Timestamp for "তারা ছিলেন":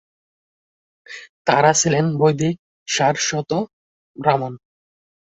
1.47-2.05